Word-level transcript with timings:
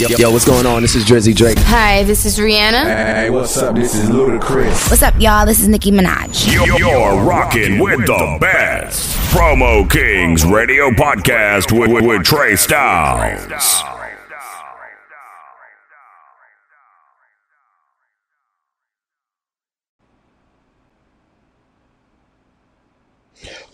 Yo, 0.00 0.08
yo, 0.08 0.16
yo, 0.16 0.30
what's 0.32 0.44
going 0.44 0.66
on? 0.66 0.82
This 0.82 0.96
is 0.96 1.04
Drizzy 1.04 1.32
Drake. 1.32 1.56
Hi, 1.58 2.02
this 2.02 2.26
is 2.26 2.36
Rihanna. 2.36 2.82
Hey, 2.82 3.30
what's 3.30 3.56
up? 3.58 3.76
This 3.76 3.94
is 3.94 4.10
Ludacris. 4.10 4.90
What's 4.90 5.04
up, 5.04 5.14
y'all? 5.20 5.46
This 5.46 5.60
is 5.60 5.68
Nicki 5.68 5.92
Minaj. 5.92 6.52
You're, 6.52 6.76
you're 6.76 7.22
rocking 7.22 7.78
with 7.78 8.04
the 8.04 8.38
best. 8.40 9.16
Promo 9.30 9.88
Kings 9.88 10.44
Radio 10.44 10.90
Podcast 10.90 11.70
with, 11.78 11.92
with, 11.92 12.04
with 12.04 12.24
Trey 12.24 12.56
Styles. 12.56 13.84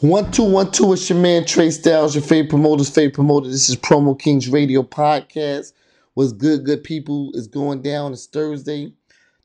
One 0.00 0.30
two 0.30 0.45
one 0.45 0.71
two. 0.71 0.93
It's 0.93 1.09
your 1.09 1.18
man 1.18 1.46
Trey 1.46 1.71
Styles, 1.71 2.14
your 2.14 2.23
favorite 2.23 2.50
promoter's 2.50 2.91
favorite 2.91 3.14
promoter. 3.14 3.48
This 3.48 3.71
is 3.71 3.77
Promo 3.77 4.18
Kings 4.18 4.50
Radio 4.50 4.82
Podcast. 4.82 5.73
What's 6.15 6.33
good, 6.33 6.65
good 6.67 6.85
people? 6.85 7.33
It's 7.35 7.47
going 7.47 7.83
down. 7.83 8.12
It's 8.12 8.27
Thursday, 8.27 8.93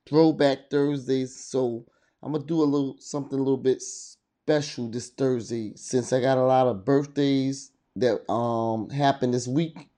Throwback 0.08 0.70
Thursdays. 0.72 1.35
So 1.35 1.85
I'm 2.23 2.34
gonna 2.34 2.45
do 2.45 2.62
a 2.62 2.66
little 2.66 2.98
something 2.99 3.39
a 3.39 3.41
little 3.44 3.58
bit 3.58 3.81
special 3.81 4.89
this 4.89 5.09
Thursday 5.09 5.73
since 5.77 6.13
I 6.13 6.22
got 6.22 6.38
a 6.38 6.44
lot 6.45 6.67
of 6.67 6.86
birthdays 6.86 7.72
that 7.98 8.30
um 8.31 8.89
happened 8.89 9.34
this 9.34 9.48
week. 9.48 9.89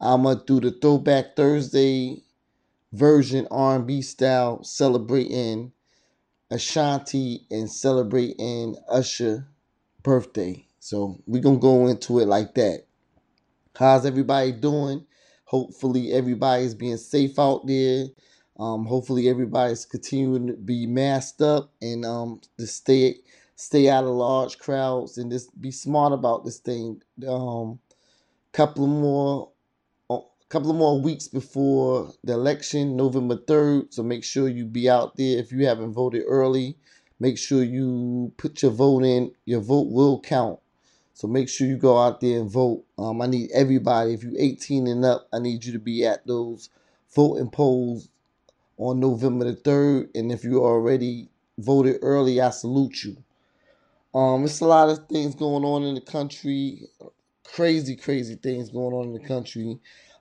I'm 0.00 0.24
gonna 0.24 0.42
do 0.46 0.60
the 0.60 0.72
Throwback 0.72 1.36
Thursday 1.36 2.22
version 2.92 3.48
R&B 3.50 4.02
style, 4.02 4.64
celebrating 4.64 5.72
Ashanti 6.50 7.46
and 7.50 7.70
celebrating 7.70 8.76
Usher 8.90 9.48
birthday. 10.02 10.66
So 10.80 11.18
we're 11.26 11.42
gonna 11.42 11.58
go 11.58 11.88
into 11.88 12.20
it 12.20 12.28
like 12.28 12.54
that. 12.56 12.84
How's 13.76 14.06
everybody 14.06 14.52
doing? 14.52 15.06
Hopefully 15.48 16.12
everybody's 16.12 16.74
being 16.74 16.98
safe 16.98 17.38
out 17.38 17.66
there. 17.66 18.04
Um, 18.58 18.84
hopefully 18.84 19.30
everybody's 19.30 19.86
continuing 19.86 20.48
to 20.48 20.52
be 20.52 20.86
masked 20.86 21.40
up 21.40 21.72
and 21.80 22.04
um 22.04 22.42
to 22.58 22.66
stay 22.66 23.16
stay 23.56 23.88
out 23.88 24.04
of 24.04 24.10
large 24.10 24.58
crowds 24.58 25.16
and 25.16 25.32
just 25.32 25.58
be 25.58 25.70
smart 25.70 26.12
about 26.12 26.44
this 26.44 26.58
thing. 26.58 27.00
Um 27.26 27.78
couple 28.52 28.86
more 28.86 29.50
couple 30.50 30.70
of 30.70 30.76
more 30.76 31.00
weeks 31.00 31.28
before 31.28 32.12
the 32.24 32.34
election, 32.34 32.96
November 32.96 33.36
3rd. 33.36 33.92
So 33.92 34.02
make 34.02 34.24
sure 34.24 34.48
you 34.48 34.66
be 34.66 34.88
out 34.88 35.16
there 35.16 35.38
if 35.38 35.50
you 35.50 35.66
haven't 35.66 35.92
voted 35.92 36.24
early. 36.26 36.76
Make 37.20 37.38
sure 37.38 37.62
you 37.62 38.32
put 38.36 38.62
your 38.62 38.70
vote 38.70 39.02
in. 39.02 39.32
Your 39.46 39.60
vote 39.60 39.90
will 39.90 40.20
count. 40.20 40.60
So 41.18 41.26
make 41.26 41.48
sure 41.48 41.66
you 41.66 41.76
go 41.76 41.98
out 41.98 42.20
there 42.20 42.38
and 42.38 42.48
vote. 42.48 42.84
Um, 42.96 43.20
I 43.20 43.26
need 43.26 43.50
everybody. 43.52 44.14
If 44.14 44.22
you're 44.22 44.38
18 44.38 44.86
and 44.86 45.04
up, 45.04 45.26
I 45.32 45.40
need 45.40 45.64
you 45.64 45.72
to 45.72 45.80
be 45.80 46.06
at 46.06 46.24
those 46.28 46.70
voting 47.12 47.50
polls 47.50 48.08
on 48.76 49.00
November 49.00 49.46
the 49.46 49.56
3rd. 49.56 50.10
And 50.14 50.30
if 50.30 50.44
you 50.44 50.62
already 50.62 51.28
voted 51.58 51.96
early, 52.02 52.40
I 52.40 52.50
salute 52.50 53.02
you. 53.02 53.16
Um, 54.14 54.44
it's 54.44 54.60
a 54.60 54.64
lot 54.64 54.90
of 54.90 55.08
things 55.08 55.34
going 55.34 55.64
on 55.64 55.82
in 55.82 55.96
the 55.96 56.00
country. 56.00 56.82
Crazy, 57.42 57.96
crazy 57.96 58.36
things 58.36 58.70
going 58.70 58.94
on 58.94 59.08
in 59.08 59.14
the 59.14 59.26
country. 59.26 59.80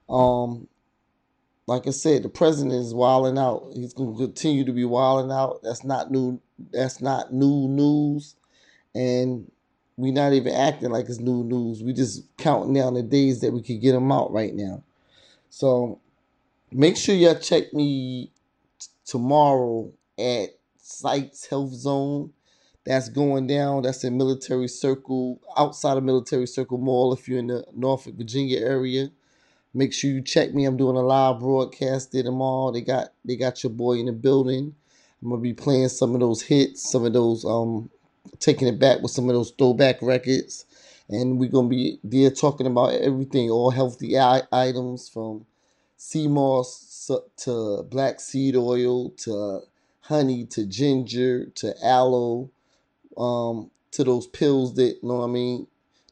Um, 0.09 0.67
like 1.67 1.85
I 1.85 1.91
said, 1.91 2.23
the 2.23 2.29
president 2.29 2.73
is 2.73 2.95
wilding 2.95 3.37
out. 3.37 3.69
He's 3.75 3.93
going 3.93 4.13
to 4.13 4.25
continue 4.25 4.65
to 4.65 4.73
be 4.73 4.85
wilding 4.85 5.31
out. 5.31 5.59
That's 5.61 5.83
not 5.83 6.09
new. 6.09 6.41
That's 6.71 7.01
not 7.01 7.31
new 7.31 7.67
news, 7.67 8.35
and 8.95 9.51
we're 9.97 10.13
not 10.13 10.33
even 10.33 10.53
acting 10.53 10.91
like 10.91 11.09
it's 11.09 11.19
new 11.19 11.43
news. 11.43 11.83
We 11.83 11.91
just 11.91 12.23
counting 12.37 12.73
down 12.73 12.93
the 12.93 13.03
days 13.03 13.41
that 13.41 13.51
we 13.51 13.63
could 13.63 13.81
get 13.81 13.93
them 13.93 14.11
out 14.11 14.31
right 14.31 14.53
now. 14.53 14.83
So 15.49 15.99
make 16.71 16.97
sure 16.97 17.15
y'all 17.15 17.35
check 17.39 17.73
me 17.73 18.31
t- 18.79 18.87
tomorrow 19.05 19.91
at 20.19 20.49
Sites 20.77 21.47
Health 21.47 21.73
Zone. 21.73 22.31
That's 22.85 23.09
going 23.09 23.47
down. 23.47 23.81
That's 23.81 24.03
in 24.03 24.17
Military 24.17 24.67
Circle, 24.67 25.41
outside 25.57 25.97
of 25.97 26.03
Military 26.03 26.47
Circle 26.47 26.77
Mall. 26.77 27.13
If 27.13 27.27
you're 27.27 27.39
in 27.39 27.47
the 27.47 27.65
Norfolk, 27.75 28.15
Virginia 28.15 28.59
area. 28.59 29.09
Make 29.73 29.93
sure 29.93 30.09
you 30.09 30.21
check 30.21 30.53
me. 30.53 30.65
I'm 30.65 30.77
doing 30.77 30.97
a 30.97 31.01
live 31.01 31.39
broadcast 31.39 32.11
there 32.11 32.23
tomorrow. 32.23 32.71
They 32.71 32.81
got 32.81 33.09
they 33.25 33.35
got 33.35 33.63
your 33.63 33.71
boy 33.71 33.93
in 33.93 34.07
the 34.07 34.11
building. 34.13 34.75
I'm 35.21 35.29
gonna 35.29 35.41
be 35.41 35.53
playing 35.53 35.89
some 35.89 36.13
of 36.15 36.21
those 36.21 36.41
hits, 36.43 36.89
some 36.89 37.05
of 37.05 37.13
those 37.13 37.45
um 37.45 37.89
taking 38.39 38.67
it 38.67 38.79
back 38.79 39.01
with 39.01 39.11
some 39.11 39.29
of 39.29 39.35
those 39.35 39.51
throwback 39.51 40.01
records. 40.01 40.65
And 41.09 41.39
we're 41.39 41.49
gonna 41.51 41.69
be 41.69 41.99
there 42.03 42.31
talking 42.31 42.67
about 42.67 42.93
everything, 42.93 43.49
all 43.51 43.71
healthy 43.71 44.17
items 44.51 45.09
from 45.09 45.45
sea 45.97 46.27
moss 46.27 47.09
to 47.37 47.83
black 47.89 48.19
seed 48.21 48.55
oil 48.55 49.11
to 49.11 49.61
honey 50.01 50.45
to 50.47 50.65
ginger 50.65 51.47
to 51.55 51.75
aloe, 51.83 52.51
um, 53.17 53.71
to 53.91 54.03
those 54.03 54.27
pills 54.27 54.75
that 54.75 54.97
you 55.01 55.09
know 55.09 55.17
what 55.19 55.25
I 55.25 55.27
mean, 55.31 55.67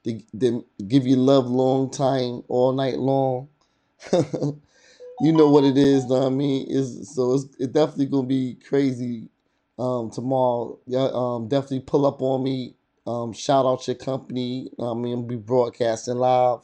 they, 0.06 0.24
they 0.34 0.62
give 0.88 1.08
you 1.08 1.18
love 1.18 1.48
long 1.48 1.92
time, 1.92 2.44
all 2.50 2.74
night 2.74 3.00
long. 3.00 3.50
you 4.14 4.72
know 5.34 5.50
what 5.50 5.64
it 5.66 5.78
is, 5.78 6.06
know 6.08 6.20
what 6.20 6.28
I 6.28 6.30
mean? 6.30 6.68
Is 6.70 7.14
so 7.16 7.36
it's 7.36 7.46
it 7.60 7.74
definitely 7.74 8.08
gonna 8.08 8.28
be 8.28 8.58
crazy 8.68 9.30
um 9.80 10.10
tomorrow. 10.10 10.80
Yeah, 10.88 11.10
um 11.14 11.48
definitely 11.48 11.82
pull 11.82 12.06
up 12.06 12.22
on 12.22 12.44
me. 12.44 12.76
Um 13.08 13.34
shout 13.34 13.66
out 13.66 13.88
your 13.88 13.96
company. 13.96 14.70
I 14.80 14.94
mean 14.94 15.18
I'll 15.18 15.24
be 15.24 15.36
broadcasting 15.36 16.16
live 16.18 16.60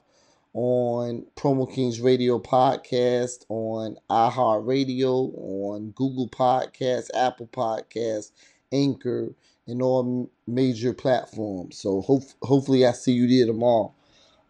on 0.53 1.25
Promo 1.35 1.71
Kings 1.73 2.01
Radio 2.01 2.39
Podcast, 2.39 3.45
on 3.49 3.97
iHeartRadio, 4.09 5.31
on 5.37 5.91
Google 5.91 6.27
Podcasts, 6.27 7.09
Apple 7.13 7.47
Podcasts, 7.47 8.31
Anchor, 8.71 9.33
and 9.67 9.81
all 9.81 10.29
major 10.47 10.93
platforms. 10.93 11.77
So 11.77 12.01
hope, 12.01 12.23
hopefully 12.41 12.85
I 12.85 12.91
see 12.91 13.13
you 13.13 13.27
there 13.27 13.45
tomorrow. 13.47 13.93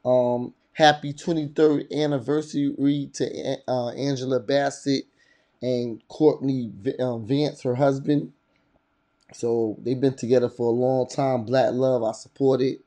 Um, 0.03 0.53
happy 0.73 1.13
23rd 1.13 1.91
anniversary 1.95 3.09
to 3.13 3.57
uh, 3.67 3.89
Angela 3.89 4.39
Bassett 4.39 5.05
and 5.61 6.01
Courtney 6.07 6.71
um, 6.99 7.27
Vance, 7.27 7.61
her 7.61 7.75
husband. 7.75 8.33
So 9.33 9.77
they've 9.81 9.99
been 9.99 10.15
together 10.15 10.49
for 10.49 10.67
a 10.67 10.75
long 10.75 11.07
time. 11.07 11.45
Black 11.45 11.71
love, 11.73 12.03
I 12.03 12.11
support 12.13 12.61
it. 12.61 12.81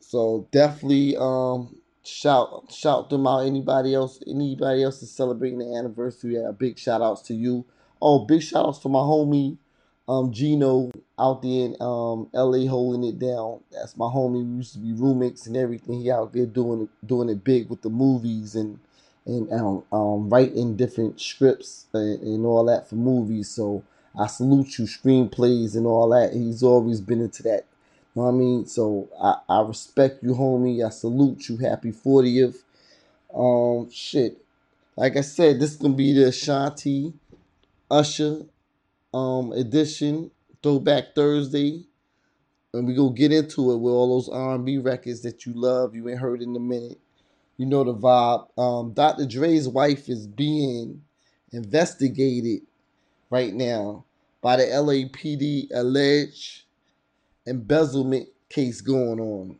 So 0.00 0.46
definitely 0.50 1.16
um, 1.16 1.76
shout 2.04 2.72
shout 2.72 3.10
them 3.10 3.26
out. 3.26 3.40
Anybody 3.40 3.94
else, 3.94 4.20
anybody 4.26 4.82
else 4.82 5.02
is 5.02 5.10
celebrating 5.10 5.58
the 5.58 5.74
anniversary? 5.76 6.34
Yeah, 6.34 6.50
big 6.50 6.78
shout 6.78 7.02
outs 7.02 7.22
to 7.22 7.34
you. 7.34 7.64
Oh, 8.00 8.24
big 8.24 8.42
shout 8.42 8.66
outs 8.66 8.78
to 8.80 8.88
my 8.88 8.98
homie 9.00 9.58
um 10.08 10.32
Gino 10.32 10.90
out 11.18 11.42
there 11.42 11.66
in 11.66 11.76
um 11.80 12.28
LA 12.34 12.68
holding 12.68 13.04
it 13.04 13.18
down. 13.18 13.60
That's 13.70 13.96
my 13.96 14.06
homie. 14.06 14.44
We 14.44 14.56
used 14.56 14.74
to 14.74 14.78
be 14.78 14.92
roommates 14.92 15.46
and 15.46 15.56
everything. 15.56 16.00
He 16.00 16.10
out 16.10 16.32
there 16.32 16.46
doing 16.46 16.82
it 16.82 17.06
doing 17.06 17.28
it 17.28 17.44
big 17.44 17.70
with 17.70 17.82
the 17.82 17.90
movies 17.90 18.54
and 18.54 18.78
and 19.26 19.50
um, 19.52 19.84
um 19.92 20.28
writing 20.28 20.76
different 20.76 21.20
scripts 21.20 21.86
and, 21.94 22.20
and 22.22 22.44
all 22.44 22.64
that 22.66 22.88
for 22.88 22.96
movies. 22.96 23.48
So 23.48 23.84
I 24.18 24.26
salute 24.26 24.78
you, 24.78 24.84
screenplays 24.84 25.74
and 25.76 25.86
all 25.86 26.10
that. 26.10 26.32
He's 26.34 26.62
always 26.62 27.00
been 27.00 27.22
into 27.22 27.42
that. 27.44 27.66
You 28.14 28.22
know 28.22 28.26
what 28.26 28.28
I 28.28 28.32
mean? 28.32 28.66
So 28.66 29.08
I, 29.20 29.36
I 29.48 29.62
respect 29.62 30.22
you, 30.22 30.34
homie. 30.34 30.84
I 30.86 30.90
salute 30.90 31.48
you. 31.48 31.56
Happy 31.58 31.92
40th. 31.92 32.56
Um 33.34 33.90
shit. 33.90 34.44
Like 34.96 35.16
I 35.16 35.22
said, 35.22 35.60
this 35.60 35.72
is 35.72 35.76
gonna 35.78 35.94
be 35.94 36.12
the 36.12 36.28
Ashanti 36.28 37.14
Usher 37.90 38.46
um 39.14 39.52
edition, 39.52 40.30
Throwback 40.62 41.14
Thursday, 41.14 41.84
and 42.74 42.86
we 42.86 42.94
gonna 42.94 43.14
get 43.14 43.32
into 43.32 43.72
it 43.72 43.78
with 43.78 43.92
all 43.92 44.16
those 44.16 44.28
R&B 44.28 44.78
records 44.78 45.22
that 45.22 45.46
you 45.46 45.52
love. 45.54 45.94
You 45.94 46.08
ain't 46.08 46.20
heard 46.20 46.42
in 46.42 46.54
a 46.56 46.60
minute. 46.60 47.00
You 47.56 47.66
know 47.66 47.84
the 47.84 47.94
vibe. 47.94 48.48
Um, 48.58 48.92
Dr. 48.92 49.26
Dre's 49.26 49.68
wife 49.68 50.08
is 50.08 50.26
being 50.26 51.02
investigated 51.52 52.62
right 53.32 53.54
now 53.54 54.04
by 54.42 54.58
the 54.58 54.64
LAPD 54.64 55.68
alleged 55.74 56.64
embezzlement 57.46 58.28
case 58.50 58.80
going 58.82 59.20
on. 59.20 59.58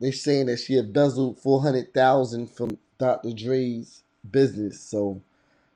They're 0.00 0.12
saying 0.12 0.46
that 0.46 0.58
she 0.58 0.78
embezzled 0.78 1.40
four 1.40 1.62
hundred 1.62 1.94
thousand 1.94 2.48
from 2.50 2.78
Dr. 2.98 3.32
Dre's 3.32 4.04
business. 4.30 4.80
So 4.80 5.22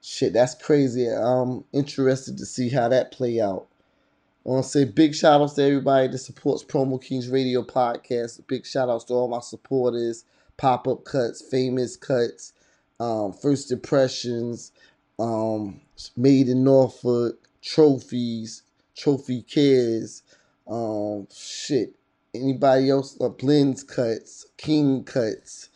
Shit, 0.02 0.32
that's 0.34 0.54
crazy. 0.56 1.06
I'm 1.08 1.64
interested 1.72 2.38
to 2.38 2.46
see 2.46 2.70
how 2.70 2.88
that 2.88 3.12
play 3.12 3.40
out. 3.40 3.68
I 4.46 4.50
want 4.50 4.64
to 4.64 4.70
say 4.70 4.84
big 4.84 5.14
shout 5.14 5.40
outs 5.40 5.54
to 5.54 5.64
everybody 5.64 6.08
that 6.08 6.18
supports 6.18 6.64
Promo 6.64 7.02
Kings 7.02 7.28
Radio 7.30 7.62
Podcast. 7.62 8.46
Big 8.48 8.66
shout 8.66 8.88
outs 8.90 9.04
to 9.06 9.14
all 9.14 9.28
my 9.28 9.40
supporters, 9.40 10.24
pop 10.58 10.88
up 10.88 11.04
cuts, 11.04 11.42
famous 11.42 11.96
cuts, 11.96 12.52
um, 13.00 13.32
first 13.32 13.72
impressions, 13.72 14.72
um, 15.18 15.80
made 16.16 16.48
in 16.48 16.64
Norfolk 16.64 17.48
trophies, 17.62 18.62
trophy 18.96 19.42
cares, 19.42 20.22
um, 20.68 21.26
shit. 21.34 21.94
Anybody 22.34 22.90
else? 22.90 23.16
Uh, 23.20 23.30
Blends 23.30 23.82
cuts, 23.84 24.46
King 24.58 25.04
cuts. 25.04 25.70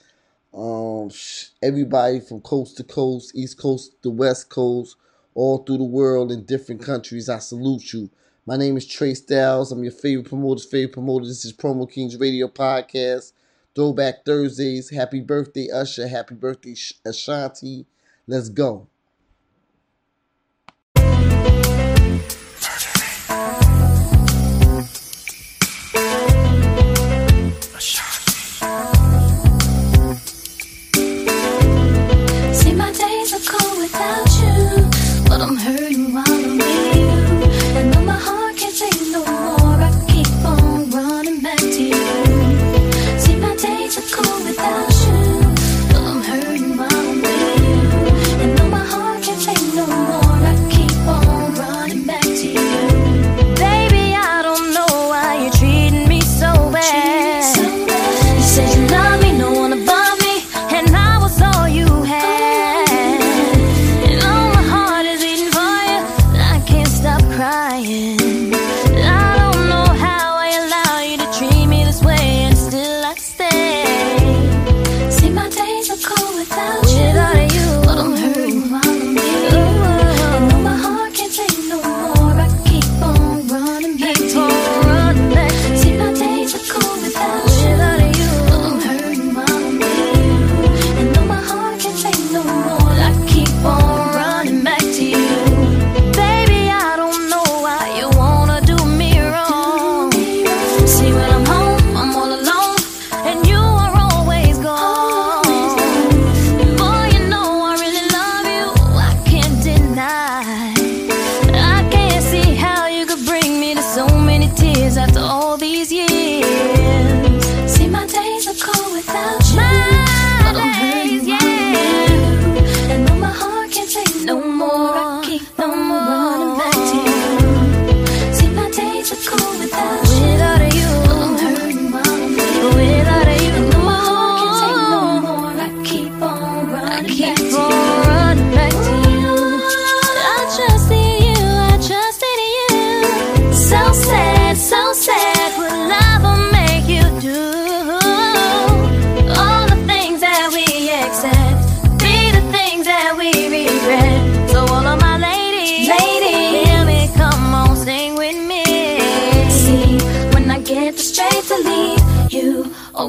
Um, 0.54 1.10
sh- 1.10 1.48
everybody 1.62 2.20
from 2.20 2.40
coast 2.42 2.76
to 2.78 2.84
coast, 2.84 3.32
east 3.34 3.58
coast 3.58 4.02
to 4.02 4.10
west 4.10 4.50
coast, 4.50 4.96
all 5.34 5.58
through 5.58 5.78
the 5.78 5.84
world 5.84 6.32
in 6.32 6.44
different 6.44 6.82
countries. 6.82 7.28
I 7.28 7.38
salute 7.38 7.92
you. 7.92 8.10
My 8.46 8.56
name 8.56 8.76
is 8.76 8.86
Trey 8.86 9.14
Styles. 9.14 9.72
I'm 9.72 9.82
your 9.84 9.92
favorite 9.92 10.28
promoter's 10.28 10.66
favorite 10.66 10.94
promoter. 10.94 11.26
This 11.26 11.44
is 11.44 11.54
Promo 11.54 11.90
Kings 11.90 12.18
Radio 12.18 12.48
Podcast. 12.48 13.32
Throwback 13.74 14.24
Thursdays. 14.26 14.90
Happy 14.90 15.20
birthday, 15.20 15.68
Usher. 15.72 16.08
Happy 16.08 16.34
birthday, 16.34 16.76
Ashanti. 17.06 17.86
Let's 18.26 18.50
go. 18.50 18.88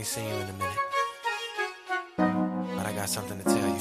you 0.00 0.06
in 0.22 0.48
a 0.48 0.52
minute. 0.54 0.78
But 2.74 2.86
I 2.86 2.92
got 2.94 3.08
something 3.10 3.36
to 3.36 3.44
tell 3.44 3.56
you. 3.56 3.74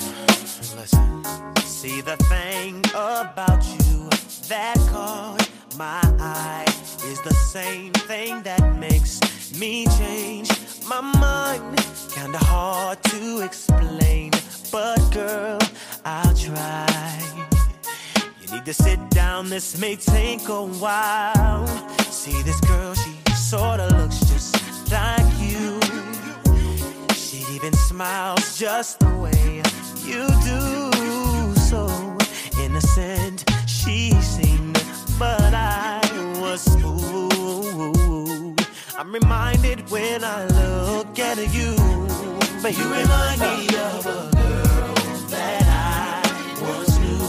Listen. 0.76 1.24
See 1.64 2.02
the 2.02 2.18
thing 2.28 2.80
about 2.94 3.64
you 3.66 4.10
that 4.50 4.76
caught 4.92 5.50
my 5.78 6.02
eye 6.20 6.66
is 7.06 7.22
the 7.22 7.34
same 7.34 7.94
thing 7.94 8.44
that 8.44 8.62
makes 8.76 9.22
me 9.58 9.88
change 9.98 10.50
my 10.86 11.00
mind. 11.00 11.78
Kinda 12.12 12.38
hard 12.38 13.02
to 13.04 13.40
explain, 13.40 14.32
but 14.74 15.00
girl, 15.14 15.58
I'll 16.04 16.36
try. 16.36 17.22
You 18.42 18.52
need 18.52 18.66
to 18.66 18.74
sit 18.74 19.00
down, 19.10 19.50
this 19.50 19.80
may 19.80 19.96
take 19.96 20.50
a 20.50 20.66
while. 20.66 21.66
See 22.12 22.42
this 22.42 22.60
girl, 22.60 22.94
she 22.94 23.16
sorta 23.36 23.89
and 27.70 27.78
smiles 27.78 28.58
just 28.58 29.00
the 29.00 29.14
way 29.24 29.62
you 30.04 30.26
do. 30.50 31.54
So 31.70 31.82
innocent 32.60 33.44
she 33.68 34.12
seemed, 34.22 34.82
but 35.20 35.54
I 35.54 36.02
was 36.42 36.64
fooled. 36.82 38.60
I'm 38.98 39.12
reminded 39.14 39.88
when 39.92 40.24
I 40.24 40.46
look 40.48 41.20
at 41.20 41.38
you, 41.54 41.76
but 42.64 42.76
you 42.76 42.86
remind 42.86 43.40
me 43.40 43.68
of 43.86 44.06
a 44.18 44.20
girl 44.34 44.96
that 45.36 45.64
I 45.70 46.24
once 46.70 46.98
knew. 46.98 47.26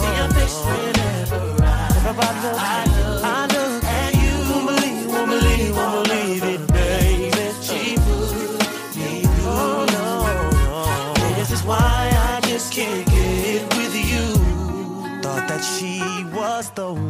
See 0.00 0.12
your 0.18 0.30
face 0.36 0.58
whenever 0.70 1.42
I, 1.62 1.76
I 2.08 2.30
look. 2.42 3.22
I 3.22 3.46
look 3.52 3.63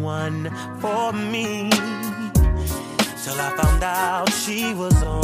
one 0.05 0.51
for 0.81 1.13
me. 1.15 1.71
Till 3.23 3.41
I 3.41 3.55
found 3.57 3.83
out 3.83 4.31
she 4.33 4.75
was 4.75 5.03
on. 5.03 5.24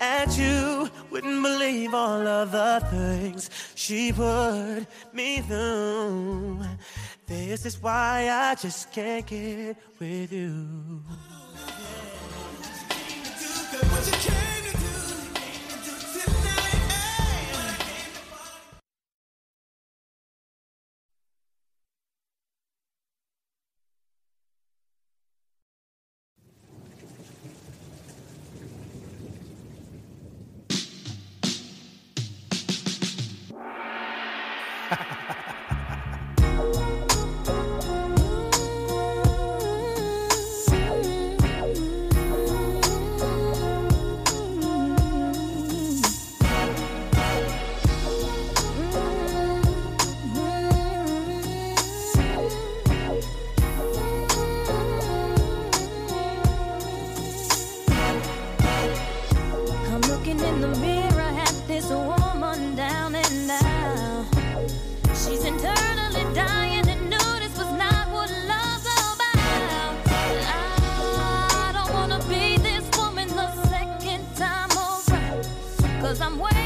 at 0.00 0.36
you. 0.38 0.90
Wouldn't 1.10 1.42
believe 1.42 1.94
all 1.94 2.26
of 2.26 2.52
the 2.52 2.86
things 2.90 3.50
she 3.74 4.12
put 4.12 4.86
me 5.12 5.40
through. 5.40 6.60
This 7.26 7.66
is 7.66 7.82
why 7.82 8.28
I 8.30 8.54
just 8.54 8.92
can't 8.92 9.26
get 9.26 9.76
with 9.98 10.32
you. 10.32 11.02
Cause 76.18 76.26
I'm 76.26 76.38
waiting. 76.40 76.57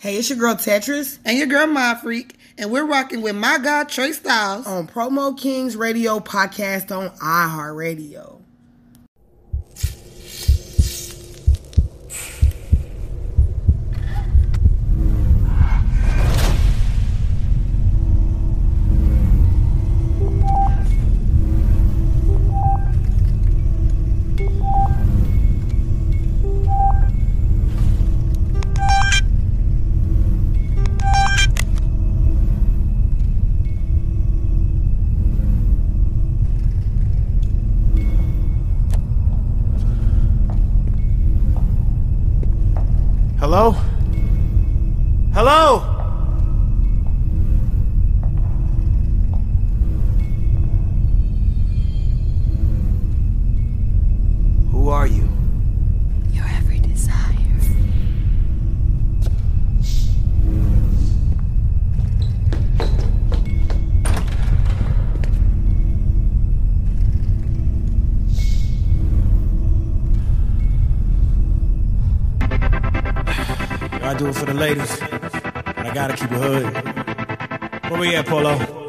Hey, 0.00 0.16
it's 0.16 0.30
your 0.30 0.38
girl 0.38 0.54
Tetris. 0.54 1.18
And 1.26 1.36
your 1.36 1.46
girl 1.46 1.66
My 1.66 1.94
Freak, 1.94 2.34
and 2.56 2.70
we're 2.70 2.86
rocking 2.86 3.20
with 3.20 3.36
my 3.36 3.58
god 3.58 3.90
Trey 3.90 4.12
Styles. 4.12 4.66
On 4.66 4.88
Promo 4.88 5.36
Kings 5.36 5.76
Radio 5.76 6.20
podcast 6.20 6.90
on 6.90 7.10
iHeartRadio. 7.18 8.39
Hello? 43.50 43.89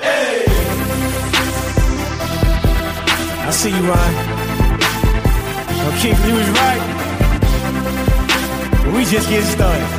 Hey! 0.01 0.45
I 3.47 3.51
see 3.51 3.69
you, 3.69 3.83
Ryan. 3.91 4.15
No, 5.79 5.87
King, 6.01 6.17
you 6.27 6.33
was 6.39 6.49
right. 6.61 6.83
We 8.93 9.01
just 9.05 9.27
get 9.29 9.43
started. 9.43 9.89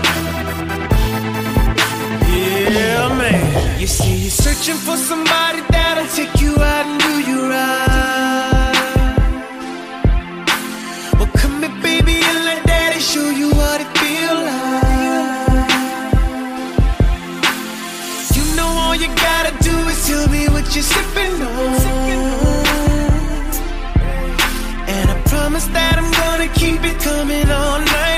Yeah, 2.29 3.09
man. 3.19 3.81
You 3.81 3.87
see, 3.87 4.15
you're 4.23 4.31
searching 4.31 4.77
for 4.77 4.97
somebody 4.97 5.61
that'll 5.71 6.07
take 6.19 6.41
you 6.41 6.55
out 6.57 6.87
and 6.87 7.01
do 7.01 7.21
you 7.31 7.41
right. 7.51 8.73
Well, 11.19 11.31
come 11.35 11.63
here, 11.63 11.77
baby, 11.83 12.17
and 12.23 12.45
let 12.45 12.65
daddy 12.65 13.01
show 13.01 13.29
you 13.31 13.51
what 13.51 13.81
it 13.81 13.91
feel 13.99 14.35
like. 14.35 15.73
You 18.37 18.45
know 18.57 18.69
all 18.69 18.95
you 18.95 19.09
gotta 19.17 19.53
is 19.93 20.07
tell 20.07 20.29
me 20.29 20.49
what 20.49 20.65
you're 20.75 20.83
sipping 20.83 21.43
on. 21.43 21.75
And 24.95 25.07
I 25.11 25.17
promise 25.27 25.67
that 25.77 25.95
I'm 26.01 26.11
gonna 26.23 26.51
keep 26.61 26.81
it 26.91 26.99
coming 27.01 27.49
all 27.51 27.79
night 27.79 28.12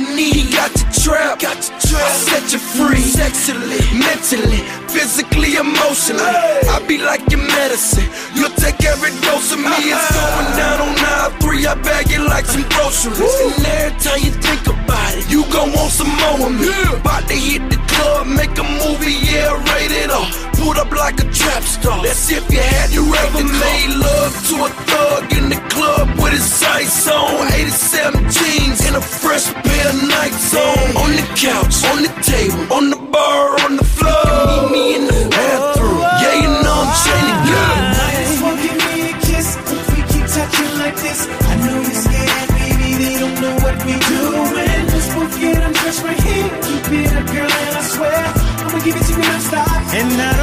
you 0.00 0.16
need. 0.16 0.34
He 0.34 0.52
got 0.52 0.72
you 0.72 0.86
trapped, 1.02 1.42
got 1.42 1.56
you 1.60 1.74
trapped. 1.84 2.08
I 2.08 2.24
set 2.28 2.52
you 2.52 2.58
free, 2.58 3.04
sexually, 3.04 3.80
mentally, 3.92 4.62
physically, 4.88 5.56
emotionally. 5.56 6.24
I 6.24 6.82
be 6.88 6.98
like 6.98 7.20
your 7.30 7.40
medicine. 7.40 8.08
You'll 8.34 8.56
take 8.56 8.80
every 8.84 9.12
dose 9.20 9.52
of 9.52 9.60
me. 9.60 9.92
It's 9.92 10.00
uh-huh. 10.00 10.24
going 10.24 10.50
down 10.56 10.78
on 10.80 10.94
aisle 10.96 11.32
three. 11.40 11.66
I 11.66 11.74
bag 11.74 12.10
it 12.10 12.20
like 12.20 12.46
some 12.46 12.64
groceries. 12.72 13.20
And 13.20 13.66
every 13.66 13.98
time 14.00 14.20
you 14.24 14.32
think 14.40 14.64
about 14.66 15.12
it, 15.16 15.28
you 15.30 15.44
gon' 15.52 15.72
want 15.72 15.92
some 15.92 16.10
more 16.16 16.48
of 16.48 16.54
me. 16.56 16.68
About 16.96 17.28
to 17.28 17.36
hit 17.36 17.62
the 17.70 17.78
club, 17.92 18.26
make 18.26 18.56
a 18.56 18.64
movie, 18.64 19.20
yeah, 19.28 19.52
rated 19.74 20.10
R. 20.10 20.49
Put 20.60 20.76
up 20.76 20.90
like 20.92 21.18
a 21.20 21.28
trap 21.32 21.62
star. 21.62 22.02
That's 22.02 22.30
if 22.30 22.44
you 22.52 22.60
had 22.60 22.92
you 22.92 23.02
ever 23.02 23.42
made 23.42 23.92
love 23.96 24.34
to 24.48 24.54
a 24.68 24.70
thug 24.88 25.32
in 25.32 25.48
the 25.48 25.60
club 25.72 26.06
with 26.20 26.32
his 26.32 26.44
sights 26.44 27.08
on. 27.08 27.48
87 27.52 28.28
jeans 28.28 28.80
and 28.86 28.96
a 28.96 29.00
fresh 29.00 29.46
pair 29.52 29.88
of 29.88 29.96
Nikes 30.12 30.52
on. 30.52 30.96
On 31.02 31.10
the 31.16 31.26
couch, 31.34 31.76
on 31.90 32.02
the 32.04 32.12
table, 32.20 32.60
on 32.76 32.90
the 32.90 33.00
bar, 33.10 33.56
on 33.64 33.76
the 33.76 33.84
floor. 33.84 34.20
You 34.52 34.68
meet 34.68 34.72
me 34.72 34.84
in 34.96 35.04
the 35.08 35.20
bathroom. 35.32 36.04
Yeah, 36.20 36.34
you 36.44 36.50
know 36.62 36.76
I'm 36.84 36.92
training 37.02 37.40
good. 37.48 37.80
Just 38.20 38.42
want 38.44 38.58
give 38.60 38.76
me 38.84 38.94
a 39.08 39.14
kiss 39.26 39.48
if 39.56 39.84
we 39.90 40.00
keep 40.12 40.26
touching 40.28 40.72
like 40.76 40.96
this. 41.00 41.20
I 41.24 41.52
know 41.64 41.78
you're 41.80 42.02
scared, 42.04 42.48
baby. 42.60 42.90
They 43.00 43.14
don't 43.16 43.36
know 43.40 43.54
what 43.64 43.76
we 43.88 43.96
doing. 44.12 44.82
Just 44.92 45.08
won't 45.16 45.32
get 45.40 45.56
undressed 45.56 46.04
right 46.04 46.20
here. 46.20 46.48
Keep 46.68 46.84
it 47.00 47.12
up, 47.16 47.26
girl, 47.32 47.48
and 47.48 47.74
I 47.80 47.82
swear 47.82 48.22
I'ma 48.60 48.78
give 48.84 48.96
it 48.96 49.04
to 49.08 49.12
you 49.12 49.24
non-stop. 49.24 49.68
And 49.90 50.12
I 50.20 50.39